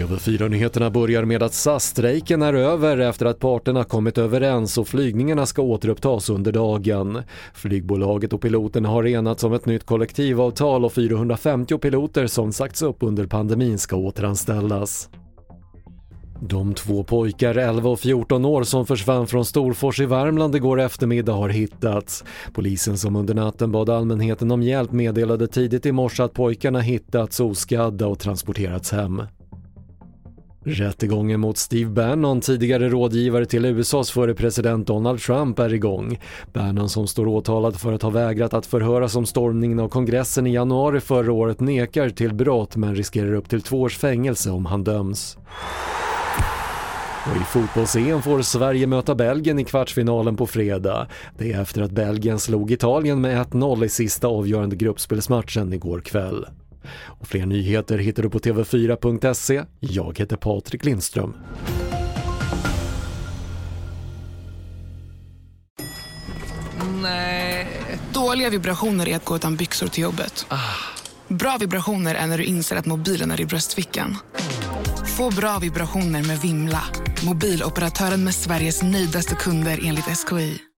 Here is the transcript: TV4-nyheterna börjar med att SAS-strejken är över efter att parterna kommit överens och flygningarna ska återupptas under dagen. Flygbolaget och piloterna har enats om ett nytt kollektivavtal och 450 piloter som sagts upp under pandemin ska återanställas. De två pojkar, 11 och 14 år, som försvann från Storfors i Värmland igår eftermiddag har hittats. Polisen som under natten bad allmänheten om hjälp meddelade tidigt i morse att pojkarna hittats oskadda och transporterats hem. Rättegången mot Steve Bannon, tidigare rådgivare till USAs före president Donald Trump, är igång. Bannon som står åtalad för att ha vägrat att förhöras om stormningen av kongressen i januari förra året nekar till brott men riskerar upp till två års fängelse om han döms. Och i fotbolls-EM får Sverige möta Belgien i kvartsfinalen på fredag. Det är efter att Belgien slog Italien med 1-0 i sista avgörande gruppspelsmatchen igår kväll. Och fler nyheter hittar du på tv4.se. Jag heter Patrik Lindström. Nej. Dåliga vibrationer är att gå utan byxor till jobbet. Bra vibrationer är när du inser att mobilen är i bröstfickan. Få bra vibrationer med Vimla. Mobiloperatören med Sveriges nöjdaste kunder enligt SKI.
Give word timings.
TV4-nyheterna 0.00 0.90
börjar 0.90 1.24
med 1.24 1.42
att 1.42 1.54
SAS-strejken 1.54 2.42
är 2.42 2.54
över 2.54 2.98
efter 2.98 3.26
att 3.26 3.38
parterna 3.38 3.84
kommit 3.84 4.18
överens 4.18 4.78
och 4.78 4.88
flygningarna 4.88 5.46
ska 5.46 5.62
återupptas 5.62 6.30
under 6.30 6.52
dagen. 6.52 7.22
Flygbolaget 7.54 8.32
och 8.32 8.40
piloterna 8.40 8.88
har 8.88 9.06
enats 9.06 9.44
om 9.44 9.52
ett 9.52 9.66
nytt 9.66 9.86
kollektivavtal 9.86 10.84
och 10.84 10.92
450 10.92 11.78
piloter 11.78 12.26
som 12.26 12.52
sagts 12.52 12.82
upp 12.82 12.96
under 13.00 13.26
pandemin 13.26 13.78
ska 13.78 13.96
återanställas. 13.96 15.08
De 16.42 16.74
två 16.74 17.04
pojkar, 17.04 17.54
11 17.54 17.90
och 17.90 18.00
14 18.00 18.44
år, 18.44 18.62
som 18.62 18.86
försvann 18.86 19.26
från 19.26 19.44
Storfors 19.44 20.00
i 20.00 20.06
Värmland 20.06 20.56
igår 20.56 20.80
eftermiddag 20.80 21.32
har 21.32 21.48
hittats. 21.48 22.24
Polisen 22.52 22.98
som 22.98 23.16
under 23.16 23.34
natten 23.34 23.72
bad 23.72 23.90
allmänheten 23.90 24.50
om 24.50 24.62
hjälp 24.62 24.92
meddelade 24.92 25.46
tidigt 25.46 25.86
i 25.86 25.92
morse 25.92 26.22
att 26.22 26.34
pojkarna 26.34 26.80
hittats 26.80 27.40
oskadda 27.40 28.06
och 28.06 28.18
transporterats 28.18 28.92
hem. 28.92 29.22
Rättegången 30.64 31.40
mot 31.40 31.58
Steve 31.58 31.90
Bannon, 31.90 32.40
tidigare 32.40 32.88
rådgivare 32.88 33.46
till 33.46 33.64
USAs 33.64 34.10
före 34.10 34.34
president 34.34 34.86
Donald 34.86 35.20
Trump, 35.20 35.58
är 35.58 35.74
igång. 35.74 36.18
Bannon 36.52 36.88
som 36.88 37.06
står 37.06 37.26
åtalad 37.26 37.80
för 37.80 37.92
att 37.92 38.02
ha 38.02 38.10
vägrat 38.10 38.54
att 38.54 38.66
förhöras 38.66 39.16
om 39.16 39.26
stormningen 39.26 39.80
av 39.80 39.88
kongressen 39.88 40.46
i 40.46 40.52
januari 40.52 41.00
förra 41.00 41.32
året 41.32 41.60
nekar 41.60 42.10
till 42.10 42.34
brott 42.34 42.76
men 42.76 42.96
riskerar 42.96 43.34
upp 43.34 43.48
till 43.48 43.62
två 43.62 43.80
års 43.80 43.98
fängelse 43.98 44.50
om 44.50 44.66
han 44.66 44.84
döms. 44.84 45.38
Och 47.26 47.36
i 47.36 47.44
fotbolls-EM 47.44 48.22
får 48.22 48.42
Sverige 48.42 48.86
möta 48.86 49.14
Belgien 49.14 49.58
i 49.58 49.64
kvartsfinalen 49.64 50.36
på 50.36 50.46
fredag. 50.46 51.06
Det 51.38 51.52
är 51.52 51.62
efter 51.62 51.82
att 51.82 51.90
Belgien 51.90 52.38
slog 52.38 52.70
Italien 52.70 53.20
med 53.20 53.46
1-0 53.46 53.84
i 53.84 53.88
sista 53.88 54.28
avgörande 54.28 54.76
gruppspelsmatchen 54.76 55.72
igår 55.72 56.00
kväll. 56.00 56.46
Och 57.04 57.28
fler 57.28 57.46
nyheter 57.46 57.98
hittar 57.98 58.22
du 58.22 58.30
på 58.30 58.38
tv4.se. 58.38 59.62
Jag 59.80 60.18
heter 60.18 60.36
Patrik 60.36 60.84
Lindström. 60.84 61.34
Nej. 67.02 67.66
Dåliga 68.12 68.50
vibrationer 68.50 69.08
är 69.08 69.16
att 69.16 69.24
gå 69.24 69.36
utan 69.36 69.56
byxor 69.56 69.86
till 69.86 70.02
jobbet. 70.02 70.46
Bra 71.28 71.56
vibrationer 71.60 72.14
är 72.14 72.26
när 72.26 72.38
du 72.38 72.44
inser 72.44 72.76
att 72.76 72.86
mobilen 72.86 73.30
är 73.30 73.40
i 73.40 73.46
bröstfickan. 73.46 74.16
Få 75.20 75.34
bra 75.36 75.58
vibrationer 75.58 76.22
med 76.22 76.40
Vimla. 76.40 76.82
Mobiloperatören 77.26 78.24
med 78.24 78.34
Sveriges 78.34 78.82
nöjdaste 78.82 79.34
kunder 79.34 79.80
enligt 79.84 80.18
SKI. 80.18 80.62